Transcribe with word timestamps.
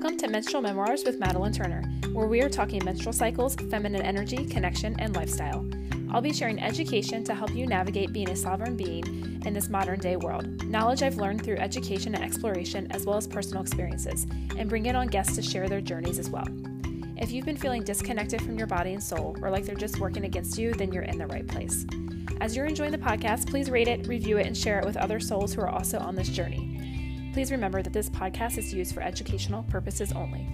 Welcome 0.00 0.18
to 0.18 0.28
Menstrual 0.28 0.62
Memoirs 0.62 1.02
with 1.02 1.18
Madalyn 1.18 1.52
Turner, 1.52 1.82
where 2.12 2.28
we 2.28 2.40
are 2.40 2.48
talking 2.48 2.84
menstrual 2.84 3.12
cycles, 3.12 3.56
feminine 3.56 4.02
energy, 4.02 4.46
connection, 4.46 4.94
and 5.00 5.16
lifestyle. 5.16 5.68
I'll 6.12 6.20
be 6.20 6.32
sharing 6.32 6.62
education 6.62 7.24
to 7.24 7.34
help 7.34 7.52
you 7.52 7.66
navigate 7.66 8.12
being 8.12 8.30
a 8.30 8.36
sovereign 8.36 8.76
being 8.76 9.42
in 9.44 9.52
this 9.52 9.68
modern 9.68 9.98
day 9.98 10.14
world, 10.14 10.62
knowledge 10.66 11.02
I've 11.02 11.16
learned 11.16 11.42
through 11.42 11.56
education 11.56 12.14
and 12.14 12.22
exploration, 12.22 12.86
as 12.92 13.06
well 13.06 13.16
as 13.16 13.26
personal 13.26 13.60
experiences, 13.60 14.28
and 14.56 14.68
bring 14.68 14.86
in 14.86 14.94
on 14.94 15.08
guests 15.08 15.34
to 15.34 15.42
share 15.42 15.68
their 15.68 15.80
journeys 15.80 16.20
as 16.20 16.30
well. 16.30 16.46
If 17.16 17.32
you've 17.32 17.46
been 17.46 17.56
feeling 17.56 17.82
disconnected 17.82 18.40
from 18.40 18.56
your 18.56 18.68
body 18.68 18.92
and 18.92 19.02
soul, 19.02 19.36
or 19.42 19.50
like 19.50 19.64
they're 19.64 19.74
just 19.74 19.98
working 19.98 20.26
against 20.26 20.56
you, 20.58 20.74
then 20.74 20.92
you're 20.92 21.02
in 21.02 21.18
the 21.18 21.26
right 21.26 21.48
place. 21.48 21.84
As 22.40 22.54
you're 22.54 22.66
enjoying 22.66 22.92
the 22.92 22.98
podcast, 22.98 23.50
please 23.50 23.68
rate 23.68 23.88
it, 23.88 24.06
review 24.06 24.38
it, 24.38 24.46
and 24.46 24.56
share 24.56 24.78
it 24.78 24.86
with 24.86 24.96
other 24.96 25.18
souls 25.18 25.52
who 25.52 25.60
are 25.60 25.68
also 25.68 25.98
on 25.98 26.14
this 26.14 26.28
journey. 26.28 26.67
Please 27.38 27.52
remember 27.52 27.82
that 27.82 27.92
this 27.92 28.10
podcast 28.10 28.58
is 28.58 28.74
used 28.74 28.92
for 28.92 29.00
educational 29.00 29.62
purposes 29.62 30.10
only. 30.10 30.44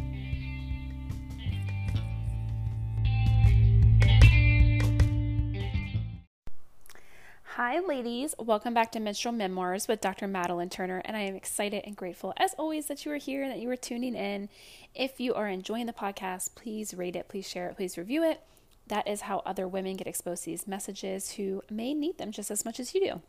Hi, 7.45 7.81
ladies. 7.81 8.35
Welcome 8.39 8.75
back 8.75 8.93
to 8.93 9.01
Menstrual 9.01 9.33
Memoirs 9.33 9.89
with 9.89 10.03
Dr. 10.03 10.29
Madalyn 10.29 10.71
Turner, 10.71 11.01
and 11.07 11.17
I 11.17 11.21
am 11.21 11.35
excited 11.35 11.85
and 11.87 11.97
grateful, 11.97 12.35
as 12.37 12.53
always, 12.59 12.85
that 12.89 13.07
you 13.07 13.13
are 13.13 13.17
here 13.17 13.43
and 13.43 13.51
that 13.51 13.61
you 13.61 13.71
are 13.71 13.77
tuning 13.77 14.15
in. 14.15 14.51
If 14.95 15.19
you 15.19 15.33
are 15.33 15.49
enjoying 15.49 15.87
the 15.87 15.95
podcast, 15.95 16.55
please 16.55 16.93
rate 16.93 17.17
it, 17.17 17.29
please 17.29 17.49
share 17.49 17.71
it, 17.71 17.77
please 17.77 17.97
review 17.97 18.23
it. 18.23 18.43
That 18.89 19.09
is 19.09 19.23
how 19.23 19.39
other 19.47 19.67
women 19.67 19.97
get 19.97 20.07
exposed 20.07 20.45
to 20.45 20.51
these 20.51 20.69
messages 20.69 21.33
who 21.33 21.63
may 21.71 21.95
need 21.95 22.19
them 22.19 22.31
just 22.31 22.51
as 22.51 22.63
much 22.63 22.79
as 22.79 22.95
you 22.95 23.01
do. 23.01 23.23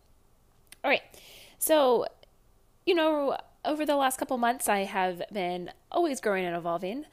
All 0.84 0.92
right. 0.92 1.04
So, 1.58 2.06
you 2.86 2.96
know, 2.96 3.38
over 3.64 3.86
the 3.86 3.96
last 3.96 4.18
couple 4.18 4.38
months, 4.38 4.70
I 4.70 4.80
have 4.80 5.24
been 5.32 5.72
always 5.92 6.22
growing 6.22 6.46
and 6.46 6.56
evolving. 6.56 7.06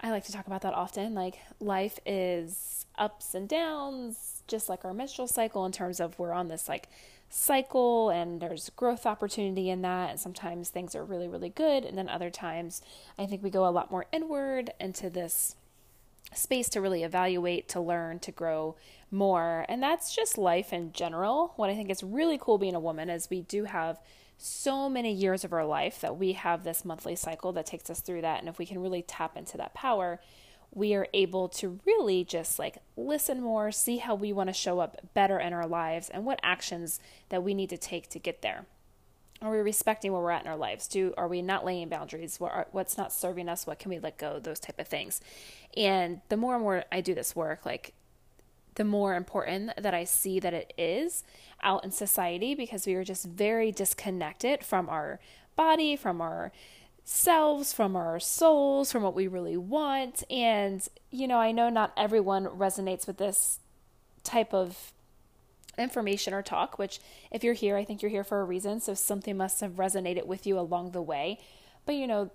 I 0.00 0.10
like 0.10 0.24
to 0.26 0.32
talk 0.32 0.46
about 0.46 0.62
that 0.62 0.74
often. 0.74 1.14
Like, 1.14 1.38
life 1.60 1.98
is 2.06 2.86
ups 2.96 3.34
and 3.34 3.48
downs, 3.48 4.42
just 4.46 4.68
like 4.68 4.84
our 4.84 4.94
menstrual 4.94 5.28
cycle, 5.28 5.66
in 5.66 5.72
terms 5.72 6.00
of 6.00 6.18
we're 6.18 6.32
on 6.32 6.48
this 6.48 6.68
like 6.68 6.88
cycle 7.30 8.10
and 8.10 8.40
there's 8.40 8.70
growth 8.70 9.06
opportunity 9.06 9.70
in 9.70 9.82
that. 9.82 10.10
And 10.10 10.20
sometimes 10.20 10.70
things 10.70 10.94
are 10.94 11.04
really, 11.04 11.28
really 11.28 11.50
good. 11.50 11.84
And 11.84 11.98
then 11.98 12.08
other 12.08 12.30
times, 12.30 12.80
I 13.18 13.26
think 13.26 13.42
we 13.42 13.50
go 13.50 13.66
a 13.66 13.70
lot 13.70 13.90
more 13.90 14.06
inward 14.12 14.70
into 14.78 15.10
this 15.10 15.56
space 16.32 16.68
to 16.70 16.80
really 16.80 17.02
evaluate, 17.02 17.68
to 17.70 17.80
learn, 17.80 18.18
to 18.20 18.30
grow 18.30 18.76
more. 19.10 19.64
And 19.68 19.82
that's 19.82 20.14
just 20.14 20.38
life 20.38 20.72
in 20.72 20.92
general. 20.92 21.54
What 21.56 21.70
I 21.70 21.74
think 21.74 21.90
is 21.90 22.02
really 22.04 22.38
cool 22.40 22.58
being 22.58 22.74
a 22.74 22.80
woman 22.80 23.10
is 23.10 23.28
we 23.30 23.42
do 23.42 23.64
have 23.64 23.98
so 24.38 24.88
many 24.88 25.12
years 25.12 25.44
of 25.44 25.52
our 25.52 25.66
life 25.66 26.00
that 26.00 26.16
we 26.16 26.32
have 26.32 26.62
this 26.62 26.84
monthly 26.84 27.16
cycle 27.16 27.52
that 27.52 27.66
takes 27.66 27.90
us 27.90 28.00
through 28.00 28.22
that. 28.22 28.38
And 28.38 28.48
if 28.48 28.58
we 28.58 28.66
can 28.66 28.80
really 28.80 29.02
tap 29.02 29.36
into 29.36 29.56
that 29.56 29.74
power, 29.74 30.20
we 30.72 30.94
are 30.94 31.08
able 31.12 31.48
to 31.48 31.80
really 31.84 32.24
just 32.24 32.58
like 32.58 32.78
listen 32.96 33.42
more, 33.42 33.72
see 33.72 33.98
how 33.98 34.14
we 34.14 34.32
want 34.32 34.48
to 34.48 34.52
show 34.52 34.78
up 34.78 35.00
better 35.12 35.38
in 35.40 35.52
our 35.52 35.66
lives, 35.66 36.08
and 36.08 36.24
what 36.24 36.38
actions 36.42 37.00
that 37.30 37.42
we 37.42 37.52
need 37.52 37.70
to 37.70 37.76
take 37.76 38.08
to 38.10 38.18
get 38.18 38.42
there. 38.42 38.66
Are 39.40 39.50
we 39.50 39.58
respecting 39.58 40.12
where 40.12 40.20
we're 40.20 40.30
at 40.30 40.44
in 40.44 40.50
our 40.50 40.56
lives? 40.56 40.88
Do 40.88 41.14
are 41.16 41.28
we 41.28 41.42
not 41.42 41.64
laying 41.64 41.88
boundaries? 41.88 42.38
What 42.38 42.52
are, 42.52 42.66
what's 42.72 42.98
not 42.98 43.12
serving 43.12 43.48
us? 43.48 43.66
What 43.66 43.78
can 43.78 43.90
we 43.90 43.98
let 43.98 44.18
go? 44.18 44.38
Those 44.38 44.60
type 44.60 44.78
of 44.78 44.88
things. 44.88 45.20
And 45.76 46.20
the 46.28 46.36
more 46.36 46.54
and 46.54 46.62
more 46.62 46.84
I 46.90 47.00
do 47.00 47.14
this 47.14 47.34
work, 47.34 47.64
like 47.64 47.94
the 48.78 48.84
more 48.84 49.14
important 49.14 49.72
that 49.76 49.92
I 49.92 50.04
see 50.04 50.38
that 50.40 50.54
it 50.54 50.72
is 50.78 51.24
out 51.62 51.84
in 51.84 51.90
society 51.90 52.54
because 52.54 52.86
we 52.86 52.94
are 52.94 53.04
just 53.04 53.26
very 53.26 53.72
disconnected 53.72 54.64
from 54.64 54.88
our 54.88 55.18
body, 55.56 55.96
from 55.96 56.20
our 56.20 56.52
selves, 57.04 57.72
from 57.72 57.96
our 57.96 58.20
souls, 58.20 58.92
from 58.92 59.02
what 59.02 59.14
we 59.14 59.26
really 59.26 59.56
want. 59.56 60.22
And, 60.30 60.86
you 61.10 61.26
know, 61.26 61.38
I 61.38 61.50
know 61.50 61.68
not 61.68 61.92
everyone 61.96 62.46
resonates 62.46 63.06
with 63.06 63.16
this 63.16 63.58
type 64.22 64.54
of 64.54 64.92
information 65.76 66.32
or 66.32 66.42
talk, 66.42 66.78
which 66.78 67.00
if 67.32 67.42
you're 67.42 67.54
here, 67.54 67.76
I 67.76 67.84
think 67.84 68.00
you're 68.00 68.10
here 68.10 68.24
for 68.24 68.40
a 68.40 68.44
reason. 68.44 68.80
So 68.80 68.94
something 68.94 69.36
must 69.36 69.60
have 69.60 69.72
resonated 69.72 70.26
with 70.26 70.46
you 70.46 70.56
along 70.58 70.92
the 70.92 71.02
way. 71.02 71.40
But, 71.84 71.96
you 71.96 72.06
know, 72.06 72.30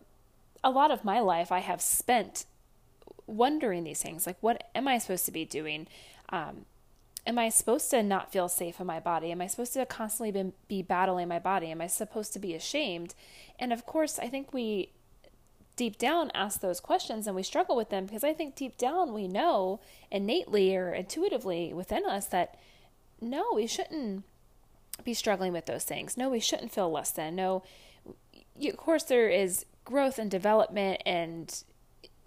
a 0.62 0.72
lot 0.72 0.92
of 0.92 1.06
my 1.06 1.22
life 1.22 1.54
I 1.54 1.60
have 1.60 1.82
spent 1.82 2.46
wondering 3.28 3.86
these 3.86 4.02
things 4.02 4.28
like, 4.28 4.38
what 4.42 4.70
am 4.76 4.90
I 4.90 4.98
supposed 4.98 5.26
to 5.26 5.32
be 5.32 5.46
doing? 5.46 5.88
Um, 6.34 6.66
am 7.28 7.38
I 7.38 7.50
supposed 7.50 7.90
to 7.92 8.02
not 8.02 8.32
feel 8.32 8.50
safe 8.50 8.80
in 8.80 8.88
my 8.88 9.00
body? 9.00 9.32
Am 9.32 9.40
I 9.40 9.48
supposed 9.48 9.74
to 9.74 9.86
constantly 9.86 10.32
be, 10.32 10.52
be 10.68 10.82
battling 10.82 11.28
my 11.28 11.40
body? 11.40 11.68
Am 11.68 11.80
I 11.80 11.88
supposed 11.88 12.34
to 12.34 12.40
be 12.40 12.56
ashamed? 12.56 13.14
And 13.60 13.72
of 13.72 13.86
course, 13.86 14.18
I 14.18 14.28
think 14.28 14.52
we 14.52 14.90
deep 15.76 15.98
down 15.98 16.32
ask 16.34 16.60
those 16.60 16.80
questions 16.80 17.28
and 17.28 17.36
we 17.36 17.44
struggle 17.44 17.76
with 17.76 17.90
them 17.90 18.06
because 18.06 18.24
I 18.24 18.34
think 18.34 18.56
deep 18.56 18.78
down 18.78 19.14
we 19.14 19.28
know 19.28 19.80
innately 20.12 20.76
or 20.76 20.92
intuitively 20.92 21.74
within 21.74 22.06
us 22.06 22.26
that 22.28 22.60
no, 23.22 23.46
we 23.54 23.68
shouldn't 23.68 24.24
be 25.04 25.14
struggling 25.14 25.54
with 25.54 25.66
those 25.66 25.84
things. 25.84 26.18
No, 26.18 26.30
we 26.30 26.40
shouldn't 26.40 26.72
feel 26.72 26.92
less 26.92 27.12
than. 27.12 27.36
No, 27.36 27.64
you, 28.58 28.72
of 28.72 28.78
course, 28.78 29.04
there 29.04 29.30
is 29.30 29.66
growth 29.86 30.20
and 30.20 30.30
development, 30.30 31.02
and 31.06 31.64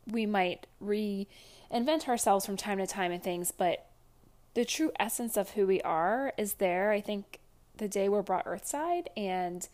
we 0.06 0.26
might 0.26 0.66
reinvent 0.82 2.08
ourselves 2.08 2.46
from 2.46 2.56
time 2.56 2.78
to 2.78 2.86
time 2.86 3.12
and 3.12 3.22
things, 3.22 3.52
but 3.52 3.85
the 4.56 4.64
true 4.64 4.90
essence 4.98 5.36
of 5.36 5.50
who 5.50 5.66
we 5.66 5.82
are 5.82 6.32
is 6.38 6.54
there. 6.54 6.90
I 6.90 7.02
think 7.02 7.40
the 7.76 7.88
day 7.88 8.08
we're 8.08 8.22
brought 8.22 8.46
earthside 8.46 9.10
and 9.14 9.68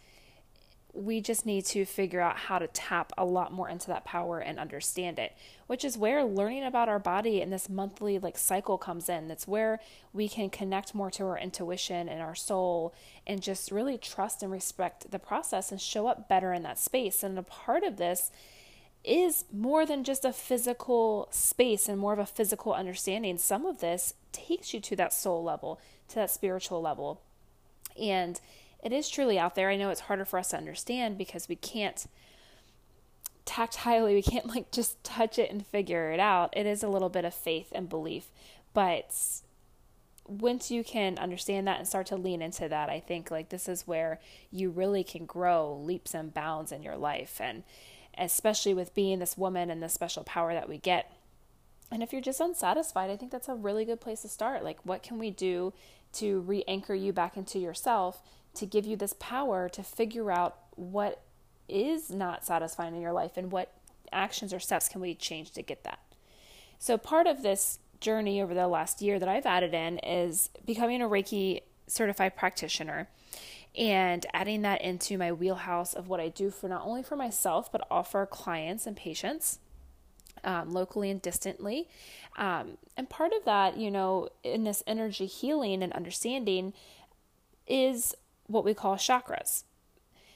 we 0.92 1.20
just 1.20 1.46
need 1.46 1.64
to 1.64 1.84
figure 1.84 2.20
out 2.20 2.36
how 2.36 2.58
to 2.58 2.66
tap 2.66 3.12
a 3.16 3.24
lot 3.24 3.52
more 3.52 3.68
into 3.68 3.86
that 3.86 4.04
power 4.04 4.40
and 4.40 4.58
understand 4.58 5.18
it 5.18 5.32
which 5.66 5.86
is 5.86 5.96
where 5.96 6.22
learning 6.22 6.64
about 6.64 6.88
our 6.88 6.98
body 6.98 7.40
and 7.40 7.50
this 7.50 7.70
monthly 7.70 8.18
like 8.18 8.36
cycle 8.36 8.76
comes 8.76 9.08
in 9.08 9.26
that's 9.26 9.48
where 9.48 9.80
we 10.12 10.28
can 10.28 10.50
connect 10.50 10.94
more 10.94 11.10
to 11.10 11.24
our 11.24 11.38
intuition 11.38 12.10
and 12.10 12.20
our 12.20 12.34
soul 12.34 12.92
and 13.26 13.40
just 13.40 13.70
really 13.70 13.96
trust 13.96 14.42
and 14.42 14.52
respect 14.52 15.10
the 15.10 15.18
process 15.18 15.70
and 15.70 15.80
show 15.80 16.08
up 16.08 16.28
better 16.28 16.52
in 16.52 16.62
that 16.62 16.78
space 16.78 17.22
and 17.22 17.38
a 17.38 17.42
part 17.42 17.84
of 17.84 17.96
this 17.96 18.30
is 19.04 19.44
more 19.52 19.84
than 19.84 20.04
just 20.04 20.24
a 20.24 20.32
physical 20.32 21.28
space 21.30 21.88
and 21.88 21.98
more 21.98 22.12
of 22.12 22.18
a 22.18 22.26
physical 22.26 22.72
understanding. 22.72 23.36
Some 23.38 23.66
of 23.66 23.80
this 23.80 24.14
takes 24.30 24.72
you 24.72 24.80
to 24.80 24.96
that 24.96 25.12
soul 25.12 25.42
level, 25.42 25.80
to 26.08 26.14
that 26.16 26.30
spiritual 26.30 26.80
level. 26.80 27.20
And 28.00 28.40
it 28.82 28.92
is 28.92 29.08
truly 29.08 29.38
out 29.38 29.54
there. 29.54 29.70
I 29.70 29.76
know 29.76 29.90
it's 29.90 30.02
harder 30.02 30.24
for 30.24 30.38
us 30.38 30.48
to 30.48 30.56
understand 30.56 31.18
because 31.18 31.48
we 31.48 31.56
can't 31.56 32.06
tactilely, 33.44 34.14
we 34.14 34.22
can't 34.22 34.46
like 34.46 34.70
just 34.70 35.02
touch 35.02 35.38
it 35.38 35.50
and 35.50 35.66
figure 35.66 36.12
it 36.12 36.20
out. 36.20 36.56
It 36.56 36.66
is 36.66 36.82
a 36.82 36.88
little 36.88 37.08
bit 37.08 37.24
of 37.24 37.34
faith 37.34 37.68
and 37.72 37.88
belief. 37.88 38.26
But 38.72 39.14
once 40.26 40.70
you 40.70 40.84
can 40.84 41.18
understand 41.18 41.66
that 41.66 41.78
and 41.78 41.88
start 41.88 42.06
to 42.06 42.16
lean 42.16 42.40
into 42.40 42.68
that, 42.68 42.88
I 42.88 43.00
think 43.00 43.30
like 43.30 43.48
this 43.48 43.68
is 43.68 43.86
where 43.86 44.20
you 44.50 44.70
really 44.70 45.02
can 45.02 45.26
grow 45.26 45.76
leaps 45.76 46.14
and 46.14 46.32
bounds 46.32 46.72
in 46.72 46.82
your 46.82 46.96
life. 46.96 47.40
And 47.40 47.64
especially 48.16 48.74
with 48.74 48.94
being 48.94 49.18
this 49.18 49.36
woman 49.36 49.70
and 49.70 49.82
the 49.82 49.88
special 49.88 50.24
power 50.24 50.52
that 50.52 50.68
we 50.68 50.78
get. 50.78 51.12
And 51.90 52.02
if 52.02 52.12
you're 52.12 52.22
just 52.22 52.40
unsatisfied, 52.40 53.10
I 53.10 53.16
think 53.16 53.30
that's 53.30 53.48
a 53.48 53.54
really 53.54 53.84
good 53.84 54.00
place 54.00 54.22
to 54.22 54.28
start. 54.28 54.64
Like, 54.64 54.78
what 54.84 55.02
can 55.02 55.18
we 55.18 55.30
do 55.30 55.72
to 56.14 56.40
re 56.40 56.64
anchor 56.66 56.94
you 56.94 57.12
back 57.12 57.36
into 57.36 57.58
yourself 57.58 58.22
to 58.54 58.66
give 58.66 58.86
you 58.86 58.96
this 58.96 59.14
power 59.18 59.68
to 59.70 59.82
figure 59.82 60.30
out 60.30 60.56
what 60.76 61.22
is 61.68 62.10
not 62.10 62.44
satisfying 62.44 62.94
in 62.94 63.00
your 63.00 63.12
life 63.12 63.36
and 63.36 63.50
what 63.50 63.72
actions 64.10 64.52
or 64.52 64.60
steps 64.60 64.88
can 64.88 65.00
we 65.00 65.14
change 65.14 65.50
to 65.52 65.62
get 65.62 65.84
that? 65.84 66.00
So, 66.78 66.96
part 66.98 67.26
of 67.26 67.42
this 67.42 67.78
journey 68.00 68.42
over 68.42 68.54
the 68.54 68.68
last 68.68 69.00
year 69.00 69.18
that 69.18 69.28
I've 69.28 69.46
added 69.46 69.74
in 69.74 69.98
is 69.98 70.50
becoming 70.66 71.00
a 71.00 71.08
Reiki 71.08 71.62
certified 71.86 72.36
practitioner 72.36 73.08
and 73.76 74.26
adding 74.32 74.62
that 74.62 74.82
into 74.82 75.16
my 75.16 75.32
wheelhouse 75.32 75.94
of 75.94 76.08
what 76.08 76.20
I 76.20 76.28
do 76.28 76.50
for 76.50 76.68
not 76.68 76.84
only 76.84 77.02
for 77.02 77.16
myself, 77.16 77.70
but 77.72 77.86
for 78.06 78.26
clients 78.26 78.86
and 78.86 78.96
patients. 78.96 79.58
Um, 80.44 80.72
locally 80.72 81.08
and 81.08 81.22
distantly. 81.22 81.88
Um, 82.36 82.78
and 82.96 83.08
part 83.08 83.32
of 83.32 83.44
that, 83.44 83.76
you 83.76 83.92
know, 83.92 84.28
in 84.42 84.64
this 84.64 84.82
energy 84.88 85.26
healing 85.26 85.84
and 85.84 85.92
understanding 85.92 86.72
is 87.68 88.12
what 88.48 88.64
we 88.64 88.74
call 88.74 88.96
chakras. 88.96 89.62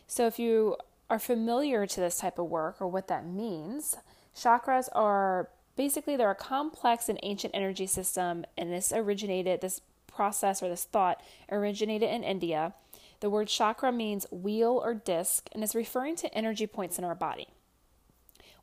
So 0.06 0.26
if 0.26 0.38
you 0.38 0.76
are 1.10 1.18
familiar 1.18 1.86
to 1.86 2.00
this 2.00 2.18
type 2.18 2.38
of 2.38 2.46
work 2.46 2.76
or 2.80 2.88
what 2.88 3.08
that 3.08 3.26
means, 3.26 3.96
chakras 4.36 4.88
are 4.92 5.48
basically 5.76 6.16
they're 6.16 6.30
a 6.30 6.34
complex 6.34 7.08
and 7.08 7.18
ancient 7.22 7.54
energy 7.54 7.86
system 7.86 8.44
and 8.56 8.72
this 8.72 8.92
originated 8.92 9.60
this 9.60 9.80
process 10.06 10.62
or 10.62 10.68
this 10.68 10.84
thought 10.84 11.20
originated 11.50 12.08
in 12.08 12.24
India 12.24 12.72
the 13.20 13.30
word 13.30 13.48
chakra 13.48 13.92
means 13.92 14.26
wheel 14.30 14.80
or 14.82 14.94
disc 14.94 15.48
and 15.52 15.62
is 15.62 15.74
referring 15.74 16.16
to 16.16 16.34
energy 16.34 16.66
points 16.66 16.98
in 16.98 17.04
our 17.04 17.14
body. 17.14 17.48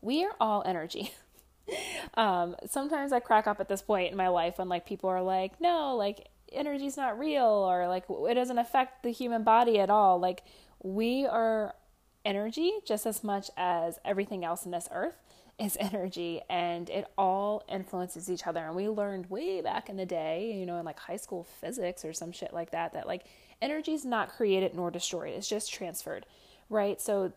We 0.01 0.23
are 0.23 0.35
all 0.39 0.63
energy. 0.65 1.13
um, 2.15 2.55
sometimes 2.69 3.13
I 3.13 3.19
crack 3.19 3.47
up 3.47 3.59
at 3.59 3.69
this 3.69 3.81
point 3.81 4.11
in 4.11 4.17
my 4.17 4.27
life 4.27 4.57
when 4.57 4.69
like 4.69 4.85
people 4.85 5.09
are 5.09 5.21
like, 5.21 5.59
no, 5.61 5.95
like 5.95 6.29
energy's 6.51 6.97
not 6.97 7.17
real 7.17 7.45
or 7.45 7.87
like 7.87 8.05
it 8.09 8.33
doesn't 8.35 8.59
affect 8.59 9.03
the 9.03 9.11
human 9.11 9.43
body 9.43 9.79
at 9.79 9.89
all. 9.89 10.19
Like 10.19 10.43
we 10.81 11.25
are 11.25 11.73
energy 12.25 12.73
just 12.85 13.05
as 13.05 13.23
much 13.23 13.49
as 13.57 13.99
everything 14.05 14.45
else 14.45 14.65
in 14.65 14.71
this 14.71 14.87
earth 14.91 15.22
is 15.59 15.77
energy 15.79 16.41
and 16.49 16.89
it 16.89 17.05
all 17.17 17.63
influences 17.69 18.29
each 18.29 18.47
other. 18.47 18.65
And 18.65 18.75
we 18.75 18.89
learned 18.89 19.29
way 19.29 19.61
back 19.61 19.89
in 19.89 19.97
the 19.97 20.05
day, 20.05 20.53
you 20.57 20.65
know, 20.65 20.77
in 20.77 20.85
like 20.85 20.99
high 20.99 21.17
school 21.17 21.47
physics 21.61 22.03
or 22.03 22.13
some 22.13 22.31
shit 22.31 22.53
like 22.53 22.71
that, 22.71 22.93
that 22.93 23.07
like 23.07 23.25
energy 23.61 23.93
is 23.93 24.05
not 24.05 24.29
created 24.29 24.75
nor 24.75 24.91
destroyed, 24.91 25.33
it's 25.33 25.47
just 25.47 25.71
transferred, 25.71 26.25
right? 26.69 26.99
So, 27.01 27.33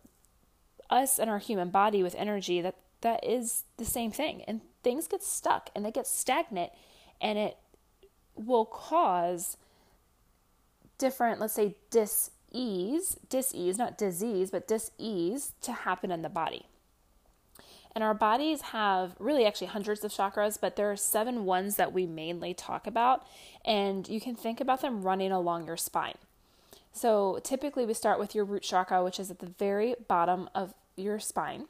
us 0.88 1.18
and 1.18 1.28
our 1.28 1.38
human 1.38 1.70
body 1.70 2.02
with 2.02 2.14
energy, 2.14 2.60
that 2.60 2.76
that 3.00 3.24
is 3.24 3.64
the 3.76 3.84
same 3.84 4.12
thing. 4.12 4.42
And 4.42 4.60
things 4.82 5.08
get 5.08 5.22
stuck 5.22 5.70
and 5.74 5.84
they 5.84 5.90
get 5.90 6.06
stagnant 6.06 6.70
and 7.20 7.38
it 7.38 7.56
will 8.34 8.64
cause 8.64 9.56
different, 10.98 11.40
let's 11.40 11.54
say, 11.54 11.74
dis-ease, 11.90 13.16
dis-ease, 13.28 13.78
not 13.78 13.98
disease, 13.98 14.50
but 14.50 14.68
dis-ease 14.68 15.52
to 15.62 15.72
happen 15.72 16.10
in 16.10 16.22
the 16.22 16.28
body. 16.28 16.66
And 17.96 18.04
our 18.04 18.12
bodies 18.12 18.60
have 18.60 19.16
really 19.18 19.46
actually 19.46 19.68
hundreds 19.68 20.04
of 20.04 20.12
chakras, 20.12 20.60
but 20.60 20.76
there 20.76 20.92
are 20.92 20.96
seven 20.96 21.46
ones 21.46 21.76
that 21.76 21.94
we 21.94 22.04
mainly 22.04 22.52
talk 22.52 22.86
about. 22.86 23.26
And 23.64 24.06
you 24.06 24.20
can 24.20 24.36
think 24.36 24.60
about 24.60 24.82
them 24.82 25.00
running 25.00 25.32
along 25.32 25.66
your 25.66 25.78
spine. 25.78 26.18
So 26.92 27.40
typically 27.42 27.86
we 27.86 27.94
start 27.94 28.18
with 28.18 28.34
your 28.34 28.44
root 28.44 28.64
chakra, 28.64 29.02
which 29.02 29.18
is 29.18 29.30
at 29.30 29.38
the 29.38 29.46
very 29.58 29.94
bottom 30.08 30.50
of 30.54 30.74
your 30.94 31.18
spine. 31.18 31.68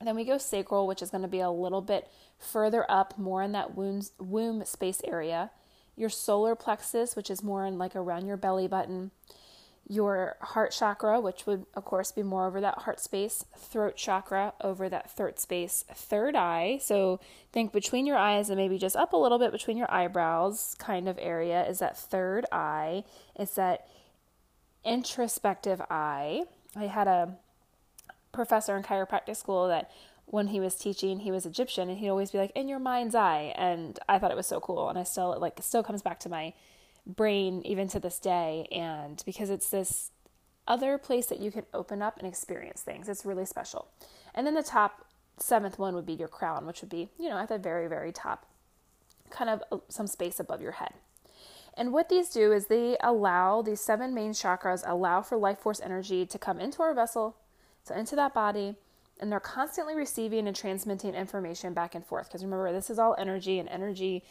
then 0.00 0.16
we 0.16 0.24
go 0.24 0.38
sacral, 0.38 0.86
which 0.86 1.02
is 1.02 1.10
going 1.10 1.20
to 1.20 1.28
be 1.28 1.40
a 1.40 1.50
little 1.50 1.82
bit 1.82 2.08
further 2.38 2.90
up, 2.90 3.18
more 3.18 3.42
in 3.42 3.52
that 3.52 3.76
womb, 3.76 4.00
womb 4.18 4.64
space 4.64 5.02
area. 5.04 5.50
Your 5.96 6.08
solar 6.08 6.54
plexus, 6.54 7.14
which 7.14 7.28
is 7.28 7.42
more 7.42 7.66
in 7.66 7.76
like 7.76 7.94
around 7.94 8.26
your 8.26 8.38
belly 8.38 8.68
button 8.68 9.10
your 9.92 10.36
heart 10.40 10.72
chakra, 10.72 11.20
which 11.20 11.46
would, 11.46 11.66
of 11.74 11.84
course, 11.84 12.12
be 12.12 12.22
more 12.22 12.46
over 12.46 12.62
that 12.62 12.78
heart 12.78 12.98
space, 12.98 13.44
throat 13.54 13.94
chakra 13.94 14.54
over 14.62 14.88
that 14.88 15.14
throat 15.14 15.38
space, 15.38 15.84
third 15.94 16.34
eye. 16.34 16.78
So 16.80 17.20
think 17.52 17.72
between 17.72 18.06
your 18.06 18.16
eyes 18.16 18.48
and 18.48 18.56
maybe 18.56 18.78
just 18.78 18.96
up 18.96 19.12
a 19.12 19.18
little 19.18 19.38
bit 19.38 19.52
between 19.52 19.76
your 19.76 19.92
eyebrows 19.92 20.74
kind 20.78 21.10
of 21.10 21.18
area 21.20 21.68
is 21.68 21.80
that 21.80 21.98
third 21.98 22.46
eye. 22.50 23.04
It's 23.36 23.54
that 23.56 23.86
introspective 24.82 25.82
eye. 25.90 26.44
I 26.74 26.86
had 26.86 27.06
a 27.06 27.36
professor 28.32 28.74
in 28.78 28.82
chiropractic 28.82 29.36
school 29.36 29.68
that 29.68 29.90
when 30.24 30.46
he 30.46 30.60
was 30.60 30.76
teaching, 30.76 31.18
he 31.20 31.30
was 31.30 31.44
Egyptian 31.44 31.90
and 31.90 31.98
he'd 31.98 32.08
always 32.08 32.30
be 32.30 32.38
like, 32.38 32.52
in 32.54 32.66
your 32.66 32.78
mind's 32.78 33.14
eye. 33.14 33.52
And 33.56 33.98
I 34.08 34.18
thought 34.18 34.30
it 34.30 34.38
was 34.38 34.46
so 34.46 34.58
cool. 34.58 34.88
And 34.88 34.98
I 34.98 35.02
still, 35.02 35.38
like, 35.38 35.58
still 35.60 35.82
comes 35.82 36.00
back 36.00 36.18
to 36.20 36.30
my 36.30 36.54
brain 37.06 37.62
even 37.64 37.88
to 37.88 38.00
this 38.00 38.18
day. 38.18 38.66
And 38.70 39.22
because 39.24 39.50
it's 39.50 39.70
this 39.70 40.10
other 40.66 40.98
place 40.98 41.26
that 41.26 41.40
you 41.40 41.50
can 41.50 41.64
open 41.74 42.02
up 42.02 42.18
and 42.18 42.26
experience 42.26 42.82
things, 42.82 43.08
it's 43.08 43.24
really 43.24 43.46
special. 43.46 43.88
And 44.34 44.46
then 44.46 44.54
the 44.54 44.62
top 44.62 45.06
seventh 45.38 45.78
one 45.78 45.94
would 45.94 46.06
be 46.06 46.12
your 46.12 46.28
crown, 46.28 46.66
which 46.66 46.80
would 46.80 46.90
be, 46.90 47.08
you 47.18 47.28
know, 47.28 47.38
at 47.38 47.48
the 47.48 47.58
very, 47.58 47.88
very 47.88 48.12
top, 48.12 48.46
kind 49.30 49.50
of 49.50 49.62
uh, 49.72 49.78
some 49.88 50.06
space 50.06 50.38
above 50.38 50.60
your 50.62 50.72
head. 50.72 50.92
And 51.74 51.92
what 51.92 52.08
these 52.08 52.28
do 52.28 52.52
is 52.52 52.66
they 52.66 52.96
allow 53.00 53.62
these 53.62 53.80
seven 53.80 54.14
main 54.14 54.32
chakras 54.32 54.82
allow 54.86 55.22
for 55.22 55.38
life 55.38 55.58
force 55.58 55.80
energy 55.80 56.26
to 56.26 56.38
come 56.38 56.60
into 56.60 56.82
our 56.82 56.94
vessel, 56.94 57.36
so 57.82 57.94
into 57.94 58.14
that 58.16 58.34
body, 58.34 58.76
and 59.18 59.32
they're 59.32 59.40
constantly 59.40 59.94
receiving 59.94 60.46
and 60.46 60.54
transmitting 60.54 61.14
information 61.14 61.72
back 61.72 61.94
and 61.94 62.04
forth. 62.04 62.28
Because 62.28 62.44
remember, 62.44 62.72
this 62.72 62.90
is 62.90 62.98
all 62.98 63.16
energy, 63.18 63.58
and 63.58 63.68
energy 63.68 64.22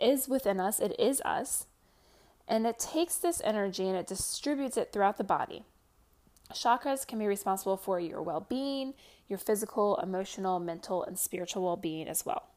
is 0.00 0.28
within 0.28 0.60
us, 0.60 0.80
it 0.80 0.98
is 0.98 1.20
us, 1.22 1.66
and 2.48 2.66
it 2.66 2.78
takes 2.78 3.16
this 3.16 3.40
energy 3.44 3.88
and 3.88 3.96
it 3.96 4.06
distributes 4.06 4.76
it 4.76 4.92
throughout 4.92 5.18
the 5.18 5.24
body. 5.24 5.64
Chakras 6.52 7.06
can 7.06 7.18
be 7.18 7.26
responsible 7.26 7.76
for 7.76 7.98
your 7.98 8.22
well 8.22 8.46
being, 8.48 8.94
your 9.28 9.38
physical, 9.38 9.96
emotional, 9.96 10.60
mental, 10.60 11.02
and 11.02 11.18
spiritual 11.18 11.64
well 11.64 11.76
being 11.76 12.08
as 12.08 12.26
well. 12.26 12.48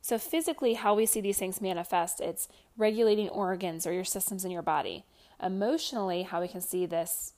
So, 0.00 0.18
physically, 0.18 0.74
how 0.74 0.94
we 0.94 1.06
see 1.06 1.20
these 1.20 1.38
things 1.38 1.60
manifest, 1.60 2.20
it's 2.20 2.48
regulating 2.76 3.28
organs 3.28 3.86
or 3.86 3.92
your 3.92 4.04
systems 4.04 4.44
in 4.44 4.50
your 4.50 4.62
body. 4.62 5.04
Emotionally, 5.42 6.22
how 6.22 6.40
we 6.40 6.48
can 6.48 6.60
see 6.60 6.86
this 6.86 7.32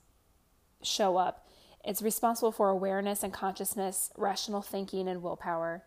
show 0.83 1.17
up, 1.17 1.49
it's 1.85 2.03
responsible 2.03 2.53
for 2.53 2.69
awareness 2.69 3.23
and 3.23 3.33
consciousness, 3.33 4.11
rational 4.17 4.63
thinking, 4.63 5.09
and 5.09 5.23
willpower. 5.23 5.83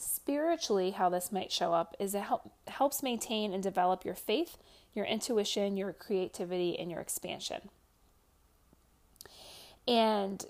Spiritually, 0.00 0.92
how 0.92 1.08
this 1.08 1.32
might 1.32 1.50
show 1.50 1.74
up 1.74 1.96
is 1.98 2.14
it 2.14 2.22
help, 2.22 2.52
helps 2.68 3.02
maintain 3.02 3.52
and 3.52 3.60
develop 3.60 4.04
your 4.04 4.14
faith, 4.14 4.56
your 4.94 5.04
intuition, 5.04 5.76
your 5.76 5.92
creativity, 5.92 6.78
and 6.78 6.88
your 6.88 7.00
expansion. 7.00 7.68
And 9.88 10.44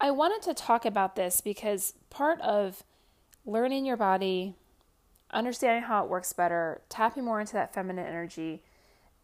I 0.00 0.10
wanted 0.12 0.40
to 0.48 0.54
talk 0.54 0.86
about 0.86 1.14
this 1.14 1.42
because 1.42 1.92
part 2.08 2.40
of 2.40 2.82
learning 3.44 3.84
your 3.84 3.98
body, 3.98 4.54
understanding 5.30 5.82
how 5.82 6.04
it 6.04 6.08
works 6.08 6.32
better, 6.32 6.80
tapping 6.88 7.22
more 7.22 7.38
into 7.38 7.52
that 7.52 7.74
feminine 7.74 8.06
energy 8.06 8.62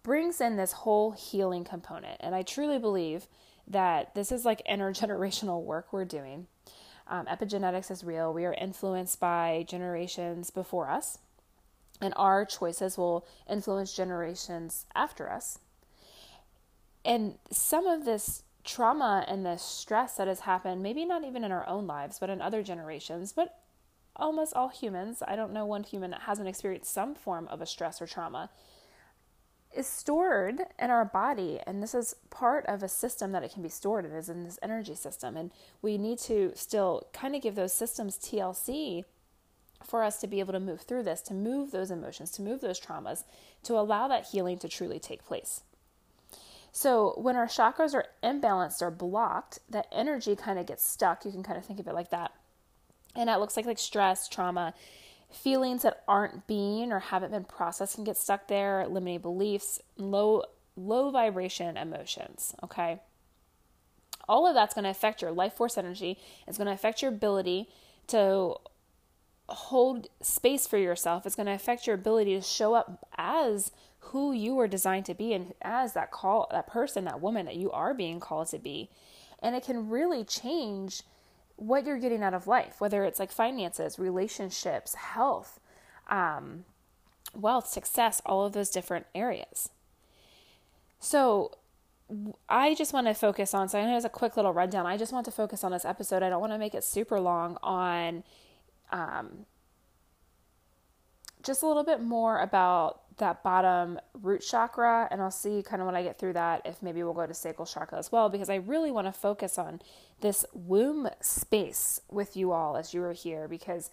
brings 0.02 0.38
in 0.38 0.56
this 0.56 0.72
whole 0.72 1.12
healing 1.12 1.64
component. 1.64 2.18
And 2.20 2.34
I 2.34 2.42
truly 2.42 2.78
believe 2.78 3.26
that 3.66 4.14
this 4.14 4.30
is 4.30 4.44
like 4.44 4.60
intergenerational 4.70 5.62
work 5.64 5.94
we're 5.94 6.04
doing. 6.04 6.46
Um, 7.06 7.26
epigenetics 7.26 7.90
is 7.90 8.02
real. 8.02 8.32
We 8.32 8.44
are 8.44 8.54
influenced 8.54 9.20
by 9.20 9.64
generations 9.68 10.50
before 10.50 10.88
us, 10.88 11.18
and 12.00 12.14
our 12.16 12.44
choices 12.44 12.96
will 12.96 13.26
influence 13.48 13.94
generations 13.94 14.86
after 14.94 15.30
us. 15.30 15.58
And 17.04 17.34
some 17.50 17.86
of 17.86 18.04
this 18.04 18.42
trauma 18.64 19.24
and 19.28 19.44
this 19.44 19.62
stress 19.62 20.16
that 20.16 20.28
has 20.28 20.40
happened, 20.40 20.82
maybe 20.82 21.04
not 21.04 21.24
even 21.24 21.44
in 21.44 21.52
our 21.52 21.68
own 21.68 21.86
lives, 21.86 22.18
but 22.18 22.30
in 22.30 22.40
other 22.40 22.62
generations, 22.62 23.32
but 23.32 23.60
almost 24.16 24.54
all 24.54 24.68
humans, 24.68 25.22
I 25.26 25.36
don't 25.36 25.52
know 25.52 25.66
one 25.66 25.82
human 25.82 26.10
that 26.12 26.22
hasn't 26.22 26.48
experienced 26.48 26.92
some 26.92 27.14
form 27.14 27.46
of 27.48 27.60
a 27.60 27.66
stress 27.66 28.00
or 28.00 28.06
trauma 28.06 28.50
is 29.76 29.86
stored 29.86 30.60
in 30.78 30.90
our 30.90 31.04
body 31.04 31.60
and 31.66 31.82
this 31.82 31.94
is 31.94 32.16
part 32.30 32.64
of 32.66 32.82
a 32.82 32.88
system 32.88 33.32
that 33.32 33.42
it 33.42 33.52
can 33.52 33.62
be 33.62 33.68
stored 33.68 34.04
in 34.04 34.12
is 34.12 34.28
in 34.28 34.44
this 34.44 34.58
energy 34.62 34.94
system. 34.94 35.36
And 35.36 35.50
we 35.82 35.98
need 35.98 36.18
to 36.20 36.52
still 36.54 37.08
kind 37.12 37.34
of 37.34 37.42
give 37.42 37.54
those 37.54 37.72
systems 37.72 38.18
TLC 38.18 39.04
for 39.82 40.02
us 40.02 40.18
to 40.20 40.26
be 40.26 40.40
able 40.40 40.52
to 40.52 40.60
move 40.60 40.80
through 40.80 41.02
this 41.02 41.20
to 41.20 41.34
move 41.34 41.70
those 41.70 41.90
emotions 41.90 42.30
to 42.30 42.42
move 42.42 42.62
those 42.62 42.80
traumas 42.80 43.24
to 43.62 43.74
allow 43.74 44.08
that 44.08 44.28
healing 44.32 44.58
to 44.58 44.68
truly 44.68 44.98
take 44.98 45.26
place. 45.26 45.62
So 46.72 47.14
when 47.16 47.36
our 47.36 47.46
chakras 47.46 47.94
are 47.94 48.06
imbalanced 48.22 48.82
or 48.82 48.90
blocked 48.90 49.60
that 49.70 49.86
energy 49.92 50.34
kind 50.34 50.58
of 50.58 50.66
gets 50.66 50.84
stuck. 50.84 51.24
You 51.24 51.30
can 51.30 51.42
kind 51.42 51.56
of 51.56 51.64
think 51.64 51.78
of 51.78 51.86
it 51.86 51.94
like 51.94 52.10
that. 52.10 52.32
And 53.14 53.28
that 53.28 53.38
looks 53.38 53.56
like 53.56 53.66
like 53.66 53.78
stress 53.78 54.28
trauma 54.28 54.74
feelings 55.34 55.82
that 55.82 56.02
aren't 56.06 56.46
being 56.46 56.92
or 56.92 56.98
haven't 56.98 57.32
been 57.32 57.44
processed 57.44 57.96
can 57.96 58.04
get 58.04 58.16
stuck 58.16 58.48
there, 58.48 58.86
limiting 58.88 59.20
beliefs, 59.20 59.80
low 59.96 60.44
low 60.76 61.10
vibration 61.10 61.76
emotions, 61.76 62.54
okay? 62.62 63.00
All 64.28 64.46
of 64.46 64.54
that's 64.54 64.74
going 64.74 64.84
to 64.84 64.90
affect 64.90 65.22
your 65.22 65.30
life 65.30 65.54
force 65.54 65.78
energy. 65.78 66.18
It's 66.48 66.58
going 66.58 66.66
to 66.66 66.72
affect 66.72 67.02
your 67.02 67.10
ability 67.10 67.68
to 68.08 68.54
hold 69.48 70.08
space 70.20 70.66
for 70.66 70.78
yourself. 70.78 71.26
It's 71.26 71.36
going 71.36 71.46
to 71.46 71.52
affect 71.52 71.86
your 71.86 71.94
ability 71.94 72.34
to 72.34 72.40
show 72.40 72.74
up 72.74 73.06
as 73.16 73.70
who 73.98 74.32
you 74.32 74.54
were 74.54 74.68
designed 74.68 75.06
to 75.06 75.14
be 75.14 75.32
and 75.32 75.54
as 75.62 75.92
that 75.92 76.10
call 76.10 76.48
that 76.50 76.66
person, 76.66 77.04
that 77.04 77.20
woman 77.20 77.46
that 77.46 77.56
you 77.56 77.70
are 77.70 77.94
being 77.94 78.20
called 78.20 78.48
to 78.48 78.58
be. 78.58 78.90
And 79.40 79.54
it 79.54 79.64
can 79.64 79.88
really 79.88 80.24
change 80.24 81.02
what 81.56 81.86
you're 81.86 81.98
getting 81.98 82.22
out 82.22 82.34
of 82.34 82.46
life, 82.46 82.80
whether 82.80 83.04
it's 83.04 83.18
like 83.18 83.30
finances, 83.30 83.98
relationships, 83.98 84.94
health, 84.94 85.60
um, 86.08 86.64
wealth, 87.34 87.68
success, 87.68 88.20
all 88.26 88.44
of 88.44 88.52
those 88.52 88.70
different 88.70 89.06
areas. 89.14 89.70
So, 90.98 91.52
I 92.48 92.74
just 92.74 92.92
want 92.92 93.06
to 93.06 93.14
focus 93.14 93.54
on, 93.54 93.68
so 93.68 93.78
I 93.78 93.86
know 93.86 93.96
it's 93.96 94.04
a 94.04 94.10
quick 94.10 94.36
little 94.36 94.52
rundown. 94.52 94.86
I 94.86 94.96
just 94.96 95.12
want 95.12 95.24
to 95.24 95.30
focus 95.30 95.64
on 95.64 95.72
this 95.72 95.84
episode. 95.84 96.22
I 96.22 96.28
don't 96.28 96.40
want 96.40 96.52
to 96.52 96.58
make 96.58 96.74
it 96.74 96.84
super 96.84 97.18
long 97.18 97.56
on 97.62 98.24
um, 98.90 99.46
just 101.42 101.62
a 101.62 101.66
little 101.66 101.84
bit 101.84 102.02
more 102.02 102.38
about 102.40 103.02
that 103.18 103.42
bottom 103.42 103.98
root 104.20 104.40
chakra 104.40 105.08
and 105.10 105.22
I'll 105.22 105.30
see 105.30 105.62
kind 105.62 105.80
of 105.80 105.86
when 105.86 105.94
I 105.94 106.02
get 106.02 106.18
through 106.18 106.32
that 106.34 106.62
if 106.64 106.82
maybe 106.82 107.02
we'll 107.02 107.14
go 107.14 107.26
to 107.26 107.34
sacral 107.34 107.66
chakra 107.66 107.98
as 107.98 108.10
well 108.10 108.28
because 108.28 108.50
I 108.50 108.56
really 108.56 108.90
want 108.90 109.06
to 109.06 109.12
focus 109.12 109.58
on 109.58 109.80
this 110.20 110.44
womb 110.52 111.08
space 111.20 112.00
with 112.10 112.36
you 112.36 112.52
all 112.52 112.76
as 112.76 112.92
you 112.92 113.02
are 113.02 113.12
here 113.12 113.46
because 113.46 113.90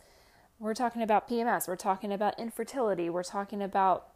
we're 0.59 0.73
talking 0.73 1.01
about 1.01 1.27
PMS, 1.27 1.67
we're 1.67 1.75
talking 1.75 2.13
about 2.13 2.39
infertility, 2.39 3.09
we're 3.09 3.23
talking 3.23 3.61
about 3.61 4.09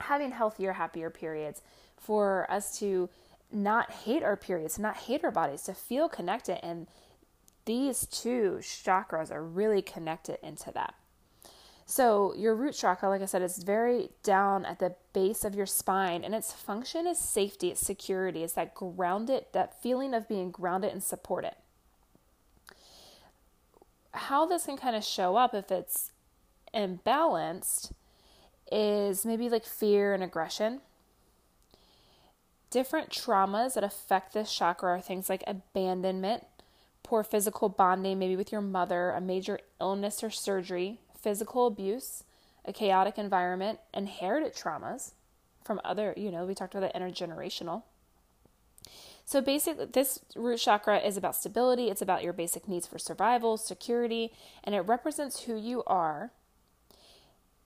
having 0.00 0.30
healthier, 0.30 0.72
happier 0.72 1.10
periods 1.10 1.62
for 1.96 2.46
us 2.50 2.78
to 2.78 3.08
not 3.52 3.90
hate 3.90 4.22
our 4.22 4.36
periods, 4.36 4.78
not 4.78 4.96
hate 4.96 5.24
our 5.24 5.32
bodies, 5.32 5.62
to 5.62 5.74
feel 5.74 6.08
connected 6.08 6.64
and 6.64 6.86
these 7.66 8.06
two 8.06 8.58
chakras 8.60 9.30
are 9.30 9.44
really 9.44 9.82
connected 9.82 10.38
into 10.44 10.72
that. 10.72 10.94
So, 11.90 12.36
your 12.36 12.54
root 12.54 12.74
chakra, 12.74 13.08
like 13.08 13.20
I 13.20 13.24
said, 13.24 13.42
is 13.42 13.64
very 13.64 14.10
down 14.22 14.64
at 14.64 14.78
the 14.78 14.94
base 15.12 15.42
of 15.42 15.56
your 15.56 15.66
spine, 15.66 16.22
and 16.22 16.36
its 16.36 16.52
function 16.52 17.04
is 17.04 17.18
safety, 17.18 17.70
it's 17.70 17.84
security, 17.84 18.44
it's 18.44 18.52
that 18.52 18.76
grounded, 18.76 19.46
that 19.50 19.82
feeling 19.82 20.14
of 20.14 20.28
being 20.28 20.52
grounded 20.52 20.92
and 20.92 21.02
supported. 21.02 21.56
How 24.12 24.46
this 24.46 24.66
can 24.66 24.76
kind 24.76 24.94
of 24.94 25.02
show 25.02 25.34
up 25.34 25.52
if 25.52 25.72
it's 25.72 26.12
imbalanced 26.72 27.90
is 28.70 29.26
maybe 29.26 29.48
like 29.48 29.64
fear 29.64 30.14
and 30.14 30.22
aggression. 30.22 30.82
Different 32.70 33.10
traumas 33.10 33.74
that 33.74 33.82
affect 33.82 34.32
this 34.32 34.54
chakra 34.54 34.90
are 34.90 35.00
things 35.00 35.28
like 35.28 35.42
abandonment, 35.44 36.46
poor 37.02 37.24
physical 37.24 37.68
bonding, 37.68 38.20
maybe 38.20 38.36
with 38.36 38.52
your 38.52 38.60
mother, 38.60 39.10
a 39.10 39.20
major 39.20 39.58
illness 39.80 40.22
or 40.22 40.30
surgery, 40.30 41.00
physical 41.22 41.66
abuse, 41.66 42.24
a 42.64 42.72
chaotic 42.72 43.18
environment, 43.18 43.78
inherited 43.94 44.54
traumas 44.54 45.12
from 45.64 45.80
other, 45.84 46.14
you 46.16 46.30
know, 46.30 46.44
we 46.44 46.54
talked 46.54 46.74
about 46.74 46.92
the 46.92 46.98
intergenerational. 46.98 47.82
So 49.24 49.40
basically, 49.40 49.86
this 49.86 50.20
root 50.34 50.58
chakra 50.58 50.98
is 50.98 51.16
about 51.16 51.36
stability, 51.36 51.88
it's 51.88 52.02
about 52.02 52.24
your 52.24 52.32
basic 52.32 52.66
needs 52.66 52.86
for 52.86 52.98
survival, 52.98 53.56
security, 53.56 54.32
and 54.64 54.74
it 54.74 54.80
represents 54.80 55.42
who 55.42 55.56
you 55.56 55.84
are 55.86 56.32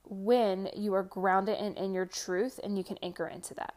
when 0.06 0.68
you 0.76 0.92
are 0.92 1.02
grounded 1.02 1.58
in, 1.58 1.74
in 1.74 1.94
your 1.94 2.04
truth 2.04 2.60
and 2.62 2.76
you 2.76 2.84
can 2.84 2.98
anchor 3.02 3.26
into 3.26 3.54
that. 3.54 3.74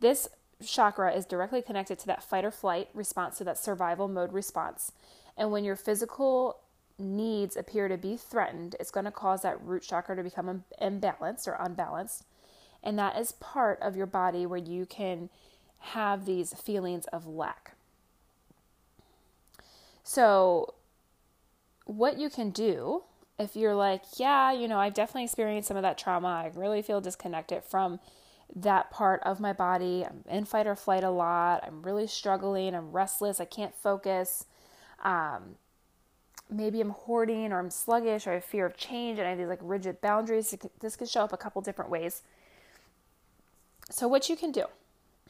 This 0.00 0.28
chakra 0.64 1.12
is 1.12 1.24
directly 1.24 1.62
connected 1.62 1.98
to 2.00 2.06
that 2.08 2.22
fight 2.22 2.44
or 2.44 2.50
flight 2.50 2.88
response, 2.92 3.38
to 3.38 3.44
that 3.44 3.58
survival 3.58 4.08
mode 4.08 4.32
response. 4.32 4.92
And 5.36 5.50
when 5.50 5.64
your 5.64 5.76
physical 5.76 6.58
needs 6.98 7.56
appear 7.56 7.88
to 7.88 7.96
be 7.96 8.16
threatened, 8.16 8.76
it's 8.80 8.90
going 8.90 9.04
to 9.04 9.10
cause 9.10 9.42
that 9.42 9.62
root 9.62 9.82
chakra 9.82 10.16
to 10.16 10.22
become 10.22 10.64
imbalanced 10.80 11.46
or 11.46 11.56
unbalanced. 11.58 12.24
And 12.82 12.98
that 12.98 13.18
is 13.18 13.32
part 13.32 13.80
of 13.82 13.96
your 13.96 14.06
body 14.06 14.46
where 14.46 14.58
you 14.58 14.86
can 14.86 15.28
have 15.78 16.24
these 16.24 16.54
feelings 16.54 17.06
of 17.06 17.26
lack. 17.26 17.74
So, 20.02 20.74
what 21.84 22.18
you 22.18 22.30
can 22.30 22.50
do 22.50 23.02
if 23.38 23.54
you're 23.54 23.74
like, 23.74 24.02
yeah, 24.16 24.52
you 24.52 24.66
know, 24.66 24.78
I've 24.78 24.94
definitely 24.94 25.24
experienced 25.24 25.68
some 25.68 25.76
of 25.76 25.82
that 25.82 25.98
trauma, 25.98 26.28
I 26.28 26.50
really 26.54 26.82
feel 26.82 27.00
disconnected 27.00 27.64
from 27.64 28.00
that 28.54 28.90
part 28.90 29.22
of 29.24 29.40
my 29.40 29.52
body. 29.52 30.04
I'm 30.08 30.24
in 30.28 30.44
fight 30.44 30.66
or 30.66 30.76
flight 30.76 31.04
a 31.04 31.10
lot. 31.10 31.64
I'm 31.66 31.82
really 31.82 32.06
struggling. 32.06 32.74
I'm 32.74 32.92
restless. 32.92 33.40
I 33.40 33.44
can't 33.44 33.74
focus. 33.74 34.46
Um, 35.02 35.56
maybe 36.50 36.80
I'm 36.80 36.90
hoarding 36.90 37.52
or 37.52 37.58
I'm 37.58 37.70
sluggish 37.70 38.26
or 38.26 38.30
I 38.30 38.34
have 38.34 38.44
fear 38.44 38.66
of 38.66 38.76
change 38.76 39.18
and 39.18 39.26
I 39.26 39.30
have 39.30 39.38
these 39.38 39.48
like 39.48 39.60
rigid 39.62 40.00
boundaries. 40.00 40.54
This 40.80 40.96
could 40.96 41.08
show 41.08 41.22
up 41.22 41.32
a 41.32 41.36
couple 41.36 41.60
different 41.62 41.90
ways. 41.90 42.22
So, 43.90 44.08
what 44.08 44.28
you 44.28 44.36
can 44.36 44.52
do 44.52 44.64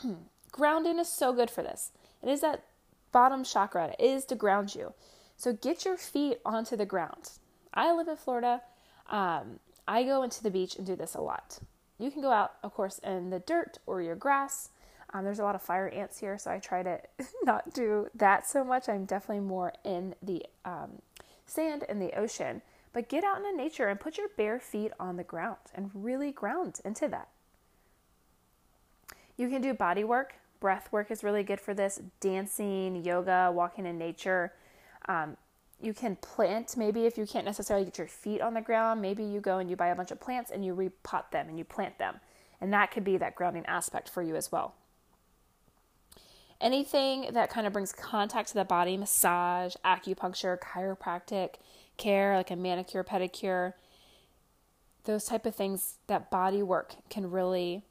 grounding 0.53 0.99
is 0.99 1.09
so 1.09 1.33
good 1.33 1.51
for 1.51 1.63
this. 1.63 1.93
It 2.23 2.29
is 2.29 2.41
that 2.41 2.65
bottom 3.13 3.45
chakra, 3.45 3.95
it 3.99 4.03
is 4.03 4.25
to 4.27 4.35
ground 4.35 4.75
you. 4.75 4.95
So, 5.37 5.53
get 5.53 5.85
your 5.85 5.97
feet 5.97 6.39
onto 6.45 6.77
the 6.77 6.87
ground. 6.87 7.31
I 7.75 7.93
live 7.93 8.09
in 8.09 8.17
Florida. 8.17 8.63
Um, 9.11 9.61
I 9.87 10.03
go 10.03 10.23
into 10.23 10.43
the 10.43 10.51
beach 10.51 10.77
and 10.77 10.87
do 10.87 10.97
this 10.97 11.15
a 11.15 11.21
lot. 11.21 11.59
You 11.99 12.11
can 12.11 12.23
go 12.23 12.31
out, 12.31 12.55
of 12.63 12.75
course, 12.75 12.99
in 12.99 13.31
the 13.31 13.39
dirt 13.39 13.79
or 13.87 14.03
your 14.03 14.17
grass. 14.17 14.71
Um, 15.13 15.25
there's 15.25 15.39
a 15.39 15.45
lot 15.45 15.55
of 15.55 15.63
fire 15.63 15.89
ants 15.89 16.19
here, 16.19 16.37
so 16.37 16.51
I 16.51 16.59
try 16.59 16.83
to 16.83 17.01
not 17.45 17.73
do 17.73 18.09
that 18.15 18.47
so 18.47 18.65
much. 18.65 18.89
I'm 18.89 19.05
definitely 19.05 19.45
more 19.45 19.73
in 19.85 20.15
the 20.23 20.45
um, 20.65 21.01
sand 21.47 21.85
and 21.89 22.01
the 22.01 22.19
ocean. 22.19 22.63
But 22.93 23.09
get 23.09 23.25
out 23.25 23.39
into 23.39 23.57
nature 23.57 23.89
and 23.89 24.01
put 24.01 24.19
your 24.19 24.29
bare 24.37 24.59
feet 24.59 24.93
on 24.99 25.17
the 25.17 25.25
ground 25.25 25.59
and 25.75 25.91
really 25.95 26.33
ground 26.33 26.81
into 26.85 27.09
that. 27.09 27.29
You 29.37 29.49
can 29.49 29.61
do 29.61 29.75
body 29.75 30.05
work. 30.05 30.35
Breath 30.61 30.89
work 30.91 31.11
is 31.11 31.23
really 31.23 31.43
good 31.43 31.61
for 31.61 31.75
this. 31.75 32.01
Dancing, 32.21 33.05
yoga, 33.05 33.53
walking 33.55 33.85
in 33.85 33.99
nature. 33.99 34.53
Um, 35.09 35.37
you 35.81 35.93
can 35.93 36.17
plant 36.17 36.77
maybe 36.77 37.05
if 37.05 37.19
you 37.19 37.27
can't 37.27 37.45
necessarily 37.45 37.85
get 37.85 37.99
your 37.99 38.07
feet 38.07 38.41
on 38.41 38.55
the 38.55 38.61
ground 38.61 39.03
maybe 39.03 39.23
you 39.23 39.41
go 39.41 39.59
and 39.59 39.69
you 39.69 39.77
buy 39.77 39.89
a 39.89 39.95
bunch 39.95 40.11
of 40.11 40.21
plants 40.21 40.51
and 40.51 40.65
you 40.65 40.75
repot 40.75 41.31
them 41.31 41.49
and 41.49 41.59
you 41.59 41.65
plant 41.65 41.99
them 41.99 42.19
and 42.61 42.73
that 42.73 42.91
could 42.91 43.05
be 43.05 43.17
that 43.17 43.35
grounding 43.35 43.67
aspect 43.67 44.09
for 44.09 44.23
you 44.23 44.37
as 44.37 44.51
well 44.51 44.75
anything 46.61 47.33
that 47.33 47.51
kind 47.51 47.67
of 47.67 47.73
brings 47.73 47.93
contact 47.93 48.49
to 48.49 48.55
the 48.55 48.65
body 48.65 48.97
massage 48.97 49.75
acupuncture 49.85 50.59
chiropractic 50.59 51.55
care 51.97 52.37
like 52.37 52.51
a 52.51 52.57
manicure 52.57 53.05
pedicure 53.05 53.75
those 55.07 55.25
type 55.25 55.47
of 55.47 55.55
things 55.55 55.99
that 56.09 56.31
body 56.31 56.63
work 56.63 56.97
can 57.09 57.31
really 57.31 57.83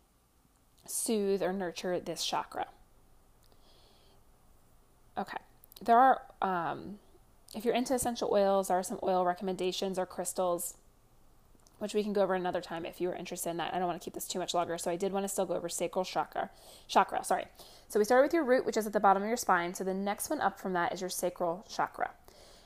soothe 0.86 1.42
or 1.42 1.52
nurture 1.52 2.00
this 2.00 2.24
chakra. 2.24 2.68
Okay. 5.18 5.38
There 5.82 5.98
are 5.98 6.22
um, 6.42 7.00
if 7.56 7.66
you're 7.66 7.74
into 7.74 7.94
essential 7.94 8.30
oils, 8.32 8.68
there 8.68 8.78
are 8.78 8.84
some 8.84 9.00
oil 9.02 9.26
recommendations 9.26 9.98
or 9.98 10.06
crystals, 10.06 10.76
which 11.80 11.94
we 11.94 12.04
can 12.04 12.14
go 12.14 12.22
over 12.22 12.36
another 12.36 12.62
time 12.62 12.86
if 12.86 13.02
you 13.02 13.10
are 13.10 13.16
interested 13.16 13.50
in 13.50 13.58
that. 13.58 13.74
I 13.74 13.80
don't 13.80 13.88
want 13.88 14.02
to 14.02 14.04
keep 14.04 14.14
this 14.14 14.28
too 14.28 14.40
much 14.40 14.54
longer, 14.54 14.78
so 14.78 14.90
I 14.90 14.96
did 14.96 15.12
want 15.12 15.24
to 15.24 15.30
still 15.30 15.46
go 15.46 15.56
over 15.56 15.70
sacral 15.70 16.06
chakra. 16.06 16.50
Chakra, 16.88 17.24
sorry. 17.24 17.46
So 17.88 18.00
we 18.00 18.06
started 18.06 18.24
with 18.24 18.34
your 18.34 18.44
root, 18.44 18.66
which 18.66 18.78
is 18.78 18.88
at 18.88 18.94
the 18.94 19.00
bottom 19.00 19.24
of 19.24 19.28
your 19.28 19.38
spine. 19.38 19.74
So 19.74 19.84
the 19.84 19.94
next 19.94 20.30
one 20.30 20.42
up 20.42 20.60
from 20.60 20.74
that 20.74 20.94
is 20.94 21.02
your 21.02 21.10
sacral 21.10 21.66
chakra. 21.70 22.12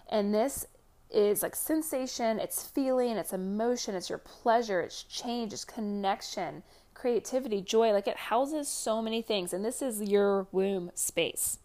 And 0.09 0.33
this 0.33 0.65
is 1.11 1.41
like 1.41 1.55
sensation, 1.55 2.39
it's 2.39 2.67
feeling, 2.67 3.17
it's 3.17 3.33
emotion, 3.33 3.95
it's 3.95 4.09
your 4.09 4.19
pleasure, 4.19 4.79
it's 4.81 5.03
change, 5.03 5.53
it's 5.53 5.65
connection, 5.65 6.63
creativity, 6.93 7.61
joy. 7.61 7.91
Like 7.91 8.07
it 8.07 8.17
houses 8.17 8.67
so 8.67 9.01
many 9.01 9.21
things. 9.21 9.53
And 9.53 9.65
this 9.65 9.81
is 9.81 10.01
your 10.01 10.47
womb 10.51 10.91
space. 10.93 11.57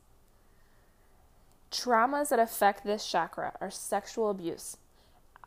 Traumas 1.70 2.28
that 2.28 2.38
affect 2.38 2.84
this 2.84 3.06
chakra 3.06 3.52
are 3.60 3.70
sexual 3.70 4.30
abuse, 4.30 4.76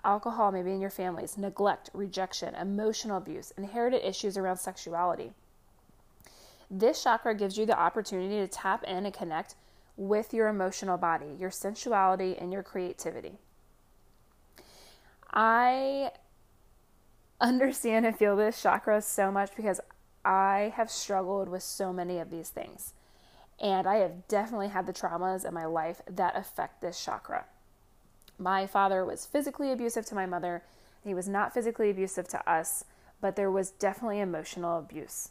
alcohol, 0.04 0.51
maybe 0.51 0.72
in 0.72 0.82
your 0.82 0.89
families, 0.89 1.38
neglect, 1.38 1.89
rejection, 1.94 2.56
emotional 2.56 3.18
abuse, 3.18 3.51
inherited 3.58 4.08
issues 4.08 4.38
around 4.38 4.58
sexuality. 4.58 5.34
This 6.70 7.04
chakra 7.04 7.34
gives 7.34 7.58
you 7.58 7.66
the 7.66 7.80
opportunity 7.80 8.38
to 8.38 8.48
tap 8.48 8.84
in 8.84 9.06
and 9.06 9.13
connect 9.13 9.56
with 9.96 10.34
your 10.34 10.48
emotional 10.48 10.98
body, 10.98 11.36
your 11.39 11.50
sensuality, 11.50 12.38
and 12.38 12.51
your 12.54 12.63
creativity. 12.63 13.39
I 15.32 16.12
understand 17.39 18.06
and 18.06 18.18
feel 18.18 18.36
this 18.36 18.62
chakra 18.62 19.01
so 19.01 19.32
much 19.32 19.56
because 19.56 19.80
I 20.25 20.74
have 20.75 20.92
struggled 20.92 21.50
with 21.50 21.63
so 21.63 21.94
many 21.94 22.20
of 22.20 22.30
these 22.30 22.50
things. 22.50 22.94
And 23.60 23.88
I 23.88 23.96
have 23.98 24.27
definitely 24.27 24.68
had 24.68 24.86
the 24.86 24.94
traumas 24.94 25.46
in 25.46 25.54
my 25.54 25.66
life 25.66 26.01
that 26.10 26.36
affect 26.36 26.82
this 26.82 27.04
chakra. 27.04 27.46
My 28.38 28.67
father 28.67 29.03
was 29.03 29.25
physically 29.25 29.72
abusive 29.72 30.06
to 30.08 30.15
my 30.15 30.25
mother. 30.25 30.63
He 31.03 31.13
was 31.13 31.27
not 31.27 31.53
physically 31.53 31.89
abusive 31.89 32.27
to 32.29 32.50
us, 32.50 32.86
but 33.22 33.36
there 33.36 33.51
was 33.51 33.72
definitely 33.72 34.20
emotional 34.20 34.77
abuse. 34.77 35.29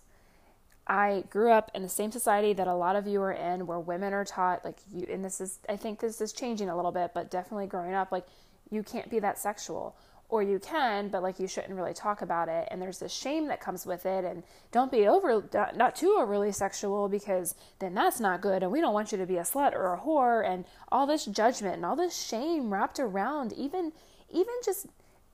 I 0.87 1.25
grew 1.31 1.51
up 1.51 1.71
in 1.75 1.83
the 1.83 1.89
same 1.89 2.13
society 2.13 2.53
that 2.53 2.69
a 2.69 2.75
lot 2.75 2.97
of 2.97 3.07
you 3.07 3.21
are 3.23 3.33
in 3.33 3.67
where 3.67 3.81
women 3.81 4.13
are 4.13 4.25
taught 4.25 4.65
like 4.65 4.79
you 4.93 5.07
and 5.11 5.25
this 5.25 5.41
is 5.41 5.59
I 5.69 5.77
think 5.77 5.99
this 5.99 6.21
is 6.21 6.33
changing 6.33 6.69
a 6.69 6.77
little 6.77 6.93
bit, 6.93 7.11
but 7.13 7.31
definitely 7.31 7.67
growing 7.67 7.95
up 7.95 8.13
like 8.13 8.27
you 8.71 8.83
can't 8.83 9.11
be 9.11 9.19
that 9.19 9.39
sexual 9.39 9.97
or 10.29 10.43
you 10.43 10.59
can 10.59 11.09
but 11.09 11.23
like 11.23 11.39
you 11.39 11.47
shouldn't 11.47 11.75
really 11.75 11.95
talk 11.95 12.23
about 12.23 12.49
it. 12.49 12.69
And 12.71 12.81
there's 12.81 12.99
this 12.99 13.13
shame 13.13 13.49
that 13.49 13.61
comes 13.61 13.87
with 13.87 14.07
it. 14.07 14.25
And 14.25 14.43
don't 14.73 14.91
be 14.91 15.07
over 15.07 15.43
not 15.75 15.97
too 15.97 16.17
overly 16.19 16.53
sexual 16.53 17.09
because 17.09 17.55
then 17.79 17.95
that's 17.95 18.21
not 18.21 18.41
good. 18.41 18.63
And 18.63 18.73
we 18.73 18.81
don't 18.81 18.95
want 18.95 19.13
you 19.13 19.19
to 19.19 19.27
be 19.27 19.37
a 19.37 19.43
slut 19.43 19.75
or 19.75 19.95
a 19.95 20.01
whore. 20.01 20.49
And 20.49 20.65
all 20.91 21.07
this 21.07 21.25
judgment 21.25 21.77
and 21.77 21.85
all 21.85 21.97
this 21.97 22.17
shame 22.17 22.73
wrapped 22.73 22.99
around 22.99 23.53
even 23.53 23.93
even 24.31 24.55
just 24.65 24.87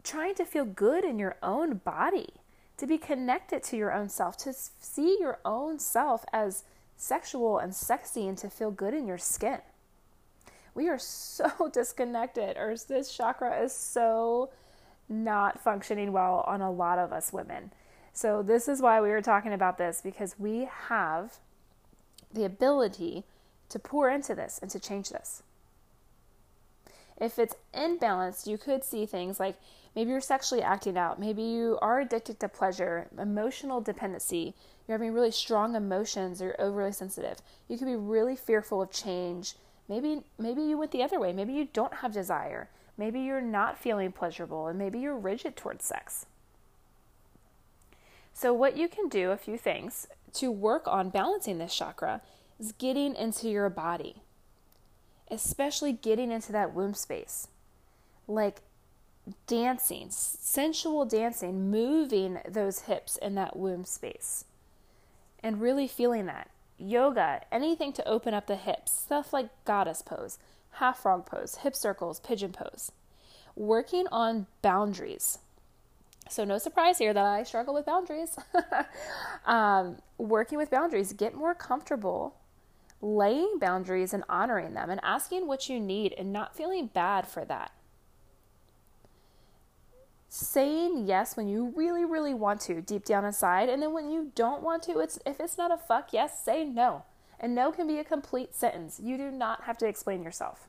trying 0.04 0.34
to 0.34 0.44
feel 0.44 0.64
good 0.64 1.04
in 1.04 1.18
your 1.18 1.36
own 1.42 1.74
body 1.78 2.28
to 2.76 2.86
be 2.86 2.98
connected 2.98 3.62
to 3.62 3.76
your 3.76 3.92
own 3.92 4.08
self 4.08 4.36
to 4.36 4.52
see 4.52 5.16
your 5.20 5.38
own 5.44 5.78
self 5.78 6.24
as 6.32 6.64
sexual 6.96 7.58
and 7.58 7.74
sexy 7.74 8.26
and 8.26 8.38
to 8.38 8.50
feel 8.50 8.70
good 8.70 8.94
in 8.94 9.06
your 9.06 9.18
skin. 9.18 9.58
We 10.74 10.88
are 10.88 10.98
so 10.98 11.70
disconnected. 11.72 12.56
Or 12.56 12.74
this 12.88 13.14
chakra 13.14 13.62
is 13.62 13.72
so 13.72 14.50
not 15.12 15.60
functioning 15.60 16.12
well 16.12 16.44
on 16.46 16.60
a 16.60 16.70
lot 16.70 16.98
of 16.98 17.12
us 17.12 17.32
women. 17.32 17.72
So, 18.12 18.42
this 18.42 18.68
is 18.68 18.82
why 18.82 19.00
we 19.00 19.08
were 19.08 19.22
talking 19.22 19.52
about 19.52 19.78
this 19.78 20.00
because 20.02 20.38
we 20.38 20.68
have 20.88 21.38
the 22.32 22.44
ability 22.44 23.24
to 23.68 23.78
pour 23.78 24.10
into 24.10 24.34
this 24.34 24.58
and 24.60 24.70
to 24.70 24.80
change 24.80 25.10
this. 25.10 25.42
If 27.18 27.38
it's 27.38 27.54
imbalanced, 27.72 28.46
you 28.46 28.58
could 28.58 28.84
see 28.84 29.06
things 29.06 29.38
like 29.38 29.56
maybe 29.94 30.10
you're 30.10 30.20
sexually 30.20 30.62
acting 30.62 30.98
out, 30.98 31.20
maybe 31.20 31.42
you 31.42 31.78
are 31.80 32.00
addicted 32.00 32.40
to 32.40 32.48
pleasure, 32.48 33.08
emotional 33.18 33.80
dependency, 33.80 34.54
you're 34.86 34.98
having 34.98 35.14
really 35.14 35.30
strong 35.30 35.74
emotions 35.74 36.40
you're 36.40 36.60
overly 36.60 36.92
sensitive. 36.92 37.40
You 37.68 37.78
could 37.78 37.86
be 37.86 37.96
really 37.96 38.36
fearful 38.36 38.82
of 38.82 38.90
change. 38.90 39.54
Maybe 39.88 40.22
maybe 40.38 40.62
you 40.62 40.76
went 40.76 40.90
the 40.90 41.02
other 41.02 41.20
way. 41.20 41.32
Maybe 41.32 41.52
you 41.52 41.68
don't 41.72 41.94
have 41.94 42.12
desire 42.12 42.68
Maybe 43.02 43.18
you're 43.18 43.40
not 43.40 43.80
feeling 43.80 44.12
pleasurable 44.12 44.68
and 44.68 44.78
maybe 44.78 45.00
you're 45.00 45.18
rigid 45.18 45.56
towards 45.56 45.84
sex. 45.84 46.26
So, 48.32 48.52
what 48.52 48.76
you 48.76 48.86
can 48.86 49.08
do, 49.08 49.32
a 49.32 49.36
few 49.36 49.58
things 49.58 50.06
to 50.34 50.52
work 50.52 50.86
on 50.86 51.10
balancing 51.10 51.58
this 51.58 51.74
chakra, 51.74 52.20
is 52.60 52.70
getting 52.70 53.16
into 53.16 53.48
your 53.48 53.68
body, 53.70 54.22
especially 55.28 55.92
getting 55.92 56.30
into 56.30 56.52
that 56.52 56.74
womb 56.74 56.94
space. 56.94 57.48
Like 58.28 58.60
dancing, 59.48 60.06
sensual 60.10 61.04
dancing, 61.04 61.72
moving 61.72 62.38
those 62.48 62.82
hips 62.82 63.16
in 63.16 63.34
that 63.34 63.56
womb 63.56 63.84
space, 63.84 64.44
and 65.42 65.60
really 65.60 65.88
feeling 65.88 66.26
that. 66.26 66.50
Yoga, 66.78 67.40
anything 67.50 67.92
to 67.94 68.08
open 68.08 68.32
up 68.32 68.46
the 68.46 68.54
hips, 68.54 68.92
stuff 68.92 69.32
like 69.32 69.48
goddess 69.64 70.02
pose, 70.02 70.38
half 70.72 71.00
frog 71.00 71.26
pose, 71.26 71.56
hip 71.56 71.74
circles, 71.76 72.20
pigeon 72.20 72.52
pose. 72.52 72.92
Working 73.54 74.06
on 74.10 74.46
boundaries. 74.62 75.38
So, 76.28 76.44
no 76.44 76.58
surprise 76.58 76.98
here 76.98 77.12
that 77.12 77.24
I 77.24 77.42
struggle 77.42 77.74
with 77.74 77.84
boundaries. 77.84 78.36
um, 79.46 79.96
working 80.18 80.56
with 80.56 80.70
boundaries, 80.70 81.12
get 81.12 81.34
more 81.34 81.54
comfortable 81.54 82.36
laying 83.02 83.58
boundaries 83.58 84.14
and 84.14 84.22
honoring 84.28 84.74
them 84.74 84.88
and 84.88 85.00
asking 85.02 85.46
what 85.48 85.68
you 85.68 85.80
need 85.80 86.14
and 86.16 86.32
not 86.32 86.56
feeling 86.56 86.86
bad 86.86 87.26
for 87.26 87.44
that 87.44 87.72
saying 90.28 91.04
yes 91.06 91.36
when 91.36 91.46
you 91.46 91.74
really 91.76 92.04
really 92.06 92.32
want 92.32 92.60
to 92.60 92.80
deep 92.80 93.04
down 93.04 93.24
inside 93.24 93.68
and 93.68 93.82
then 93.82 93.92
when 93.92 94.10
you 94.10 94.30
don't 94.34 94.62
want 94.62 94.82
to 94.82 94.98
it's 95.00 95.18
if 95.26 95.38
it's 95.40 95.58
not 95.58 95.70
a 95.70 95.76
fuck 95.76 96.10
yes 96.12 96.42
say 96.42 96.64
no 96.64 97.04
and 97.42 97.54
no 97.54 97.72
can 97.72 97.88
be 97.88 97.98
a 97.98 98.04
complete 98.04 98.54
sentence. 98.54 99.00
You 99.02 99.18
do 99.18 99.30
not 99.30 99.64
have 99.64 99.76
to 99.78 99.86
explain 99.86 100.22
yourself. 100.22 100.68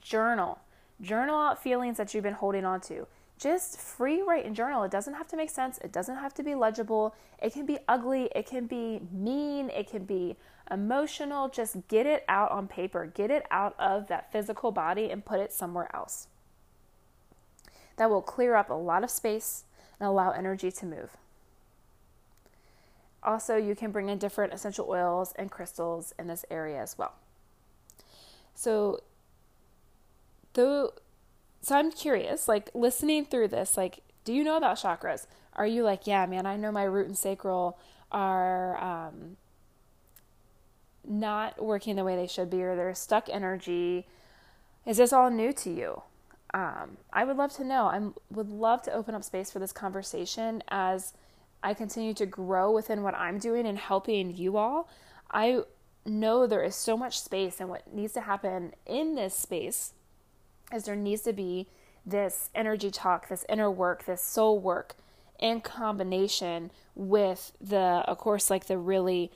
Journal. 0.00 0.60
Journal 1.00 1.36
out 1.36 1.62
feelings 1.62 1.96
that 1.96 2.14
you've 2.14 2.22
been 2.22 2.34
holding 2.34 2.64
on 2.64 2.80
to. 2.82 3.08
Just 3.38 3.78
free 3.78 4.22
write 4.22 4.44
and 4.44 4.54
journal. 4.54 4.82
It 4.84 4.90
doesn't 4.90 5.14
have 5.14 5.28
to 5.28 5.36
make 5.36 5.50
sense. 5.50 5.78
It 5.78 5.92
doesn't 5.92 6.16
have 6.16 6.34
to 6.34 6.42
be 6.42 6.54
legible. 6.54 7.14
It 7.40 7.52
can 7.52 7.66
be 7.66 7.78
ugly. 7.86 8.28
It 8.34 8.46
can 8.46 8.66
be 8.66 9.00
mean. 9.12 9.70
It 9.70 9.88
can 9.90 10.04
be 10.04 10.36
emotional. 10.70 11.48
Just 11.48 11.76
get 11.88 12.06
it 12.06 12.24
out 12.28 12.50
on 12.50 12.66
paper. 12.66 13.06
Get 13.06 13.30
it 13.30 13.46
out 13.50 13.74
of 13.78 14.08
that 14.08 14.32
physical 14.32 14.72
body 14.72 15.10
and 15.10 15.24
put 15.24 15.40
it 15.40 15.52
somewhere 15.52 15.88
else. 15.94 16.28
That 17.96 18.10
will 18.10 18.22
clear 18.22 18.54
up 18.54 18.70
a 18.70 18.74
lot 18.74 19.04
of 19.04 19.10
space 19.10 19.64
and 20.00 20.08
allow 20.08 20.30
energy 20.30 20.70
to 20.72 20.86
move. 20.86 21.16
Also, 23.22 23.56
you 23.56 23.74
can 23.74 23.90
bring 23.90 24.08
in 24.08 24.18
different 24.18 24.52
essential 24.52 24.86
oils 24.88 25.32
and 25.36 25.50
crystals 25.50 26.14
in 26.18 26.26
this 26.26 26.44
area 26.50 26.80
as 26.80 26.96
well. 26.96 27.14
So, 28.54 29.00
though, 30.54 30.92
so 31.60 31.76
I'm 31.76 31.90
curious, 31.90 32.48
like 32.48 32.70
listening 32.74 33.24
through 33.24 33.48
this, 33.48 33.76
like, 33.76 34.00
do 34.24 34.32
you 34.32 34.44
know 34.44 34.56
about 34.56 34.78
chakras? 34.78 35.26
Are 35.54 35.66
you 35.66 35.82
like, 35.82 36.06
yeah, 36.06 36.26
man, 36.26 36.46
I 36.46 36.56
know 36.56 36.70
my 36.70 36.84
root 36.84 37.06
and 37.06 37.18
sacral 37.18 37.78
are 38.12 38.76
um, 38.82 39.36
not 41.06 41.62
working 41.62 41.96
the 41.96 42.04
way 42.04 42.16
they 42.16 42.26
should 42.26 42.50
be, 42.50 42.62
or 42.62 42.76
they're 42.76 42.94
stuck 42.94 43.28
energy? 43.28 44.06
Is 44.86 44.98
this 44.98 45.12
all 45.12 45.30
new 45.30 45.52
to 45.52 45.70
you? 45.70 46.02
um, 46.54 46.96
I 47.12 47.24
would 47.24 47.36
love 47.36 47.52
to 47.56 47.64
know. 47.64 47.84
I 47.84 48.00
would 48.30 48.48
love 48.48 48.82
to 48.82 48.92
open 48.92 49.14
up 49.14 49.22
space 49.22 49.50
for 49.50 49.58
this 49.58 49.72
conversation 49.72 50.62
as 50.68 51.12
I 51.62 51.74
continue 51.74 52.14
to 52.14 52.26
grow 52.26 52.70
within 52.70 53.02
what 53.02 53.14
I'm 53.14 53.38
doing 53.38 53.66
and 53.66 53.78
helping 53.78 54.36
you 54.36 54.56
all. 54.56 54.88
I 55.30 55.62
know 56.06 56.46
there 56.46 56.62
is 56.62 56.76
so 56.76 56.96
much 56.96 57.20
space, 57.20 57.60
and 57.60 57.68
what 57.68 57.92
needs 57.92 58.12
to 58.14 58.22
happen 58.22 58.72
in 58.86 59.14
this 59.14 59.34
space 59.34 59.92
is 60.72 60.84
there 60.84 60.96
needs 60.96 61.22
to 61.22 61.32
be 61.32 61.68
this 62.06 62.48
energy 62.54 62.90
talk, 62.90 63.28
this 63.28 63.44
inner 63.48 63.70
work, 63.70 64.04
this 64.06 64.22
soul 64.22 64.58
work 64.58 64.94
in 65.38 65.60
combination 65.60 66.70
with 66.94 67.52
the, 67.60 67.78
of 67.78 68.18
course, 68.18 68.50
like 68.50 68.66
the 68.66 68.78
really 68.78 69.30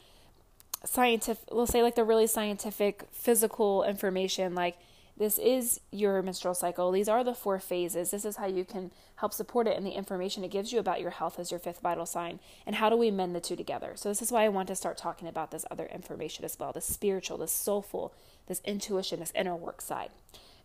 scientific, 0.85 1.45
we'll 1.53 1.67
say 1.67 1.83
like 1.83 1.95
the 1.95 2.05
really 2.05 2.27
scientific 2.27 3.05
physical 3.13 3.85
information, 3.85 4.55
like 4.55 4.79
this 5.17 5.39
is 5.39 5.81
your 5.91 6.23
menstrual 6.23 6.55
cycle. 6.55 6.91
These 6.91 7.09
are 7.09 7.23
the 7.23 7.35
four 7.35 7.59
phases. 7.59 8.11
This 8.11 8.25
is 8.25 8.37
how 8.37 8.47
you 8.47 8.65
can 8.65 8.91
help 9.17 9.33
support 9.33 9.67
it 9.67 9.77
and 9.77 9.87
the 9.87 9.91
information 9.91 10.43
it 10.43 10.51
gives 10.51 10.73
you 10.73 10.79
about 10.79 11.01
your 11.01 11.11
health 11.11 11.39
as 11.39 11.51
your 11.51 11.61
fifth 11.61 11.81
vital 11.81 12.07
sign. 12.07 12.41
And 12.67 12.77
how 12.77 12.89
do 12.89 12.97
we 12.97 13.11
mend 13.11 13.35
the 13.35 13.41
two 13.41 13.55
together? 13.55 13.93
So, 13.95 14.09
this 14.09 14.23
is 14.23 14.33
why 14.33 14.45
I 14.45 14.49
want 14.49 14.69
to 14.69 14.77
start 14.77 14.97
talking 14.97 15.29
about 15.29 15.51
this 15.51 15.67
other 15.71 15.87
information 15.87 16.45
as 16.45 16.59
well 16.59 16.73
the 16.73 16.81
spiritual, 16.81 17.39
the 17.39 17.49
soulful, 17.49 18.15
this 18.47 18.63
intuition, 18.65 19.21
this 19.21 19.33
inner 19.35 19.55
work 19.55 19.81
side. 19.81 20.11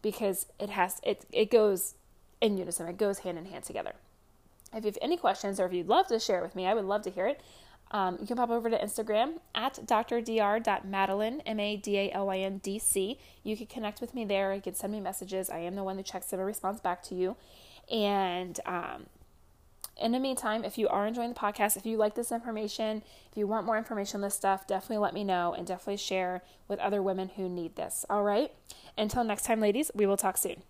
Because 0.01 0.45
it 0.59 0.69
has, 0.69 1.01
it, 1.03 1.25
it 1.31 1.51
goes 1.51 1.95
in 2.39 2.57
unison, 2.57 2.87
it 2.87 2.97
goes 2.97 3.19
hand 3.19 3.37
in 3.37 3.45
hand 3.45 3.63
together. 3.63 3.93
If 4.73 4.83
you 4.83 4.89
have 4.89 4.97
any 5.01 5.17
questions 5.17 5.59
or 5.59 5.65
if 5.65 5.73
you'd 5.73 5.87
love 5.87 6.07
to 6.07 6.19
share 6.19 6.39
it 6.39 6.43
with 6.43 6.55
me, 6.55 6.67
I 6.67 6.73
would 6.73 6.85
love 6.85 7.01
to 7.03 7.09
hear 7.09 7.27
it. 7.27 7.41
Um, 7.91 8.17
you 8.19 8.27
can 8.27 8.37
pop 8.37 8.49
over 8.49 8.69
to 8.69 8.77
Instagram 8.77 9.39
at 9.55 9.75
drdr.madalyn, 9.85 11.41
M 11.45 11.59
A 11.59 11.77
D 11.77 11.97
A 11.97 12.11
L 12.11 12.27
Y 12.27 12.39
N 12.39 12.57
D 12.57 12.79
C. 12.79 13.17
You 13.43 13.55
can 13.55 13.67
connect 13.67 14.01
with 14.01 14.13
me 14.13 14.25
there. 14.25 14.53
You 14.53 14.61
can 14.61 14.75
send 14.75 14.93
me 14.93 14.99
messages. 14.99 15.49
I 15.49 15.59
am 15.59 15.75
the 15.75 15.83
one 15.83 15.97
who 15.97 16.03
checks 16.03 16.33
and 16.33 16.45
responds 16.45 16.81
back 16.81 17.01
to 17.03 17.15
you. 17.15 17.37
And 17.89 18.59
um, 18.65 19.05
in 19.99 20.11
the 20.11 20.19
meantime, 20.19 20.63
if 20.63 20.77
you 20.77 20.87
are 20.89 21.07
enjoying 21.07 21.29
the 21.29 21.39
podcast, 21.39 21.77
if 21.77 21.85
you 21.85 21.97
like 21.97 22.15
this 22.15 22.31
information, 22.31 23.03
if 23.31 23.37
you 23.37 23.47
want 23.47 23.65
more 23.65 23.77
information 23.77 24.17
on 24.17 24.21
this 24.21 24.35
stuff, 24.35 24.67
definitely 24.67 24.97
let 24.97 25.13
me 25.13 25.23
know 25.23 25.53
and 25.53 25.65
definitely 25.65 25.97
share 25.97 26.43
with 26.67 26.79
other 26.79 27.01
women 27.01 27.31
who 27.35 27.49
need 27.49 27.75
this. 27.75 28.05
All 28.09 28.23
right? 28.23 28.51
Until 28.97 29.23
next 29.23 29.45
time, 29.45 29.59
ladies, 29.59 29.91
we 29.95 30.05
will 30.05 30.17
talk 30.17 30.37
soon. 30.37 30.61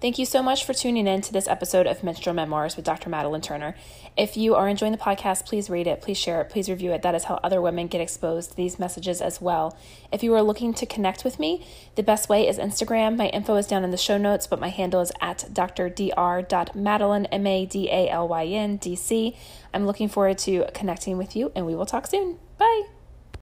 Thank 0.00 0.16
you 0.20 0.26
so 0.26 0.44
much 0.44 0.64
for 0.64 0.72
tuning 0.72 1.08
in 1.08 1.22
to 1.22 1.32
this 1.32 1.48
episode 1.48 1.88
of 1.88 2.04
Menstrual 2.04 2.32
Memoirs 2.32 2.76
with 2.76 2.84
Dr. 2.84 3.10
Madalyn 3.10 3.42
Turner. 3.42 3.74
If 4.16 4.36
you 4.36 4.54
are 4.54 4.68
enjoying 4.68 4.92
the 4.92 4.98
podcast, 4.98 5.44
please 5.44 5.68
rate 5.68 5.88
it, 5.88 6.00
please 6.00 6.16
share 6.16 6.40
it, 6.40 6.50
please 6.50 6.70
review 6.70 6.92
it. 6.92 7.02
That 7.02 7.16
is 7.16 7.24
how 7.24 7.40
other 7.42 7.60
women 7.60 7.88
get 7.88 8.00
exposed 8.00 8.50
to 8.50 8.56
these 8.56 8.78
messages 8.78 9.20
as 9.20 9.40
well. 9.40 9.76
If 10.12 10.22
you 10.22 10.32
are 10.34 10.42
looking 10.42 10.72
to 10.74 10.86
connect 10.86 11.24
with 11.24 11.40
me, 11.40 11.66
the 11.96 12.04
best 12.04 12.28
way 12.28 12.46
is 12.46 12.58
Instagram. 12.58 13.16
My 13.16 13.26
info 13.30 13.56
is 13.56 13.66
down 13.66 13.82
in 13.82 13.90
the 13.90 13.96
show 13.96 14.18
notes, 14.18 14.46
but 14.46 14.60
my 14.60 14.68
handle 14.68 15.00
is 15.00 15.10
at 15.20 15.46
drdr.madalyn, 15.50 17.26
M 17.32 17.46
A 17.48 17.66
D 17.66 17.88
A 17.90 18.08
L 18.08 18.28
Y 18.28 18.46
N 18.46 18.76
D 18.76 18.94
C. 18.94 19.36
I'm 19.74 19.84
looking 19.84 20.08
forward 20.08 20.38
to 20.38 20.66
connecting 20.74 21.18
with 21.18 21.34
you, 21.34 21.50
and 21.56 21.66
we 21.66 21.74
will 21.74 21.86
talk 21.86 22.06
soon. 22.06 22.38
Bye. 22.56 22.97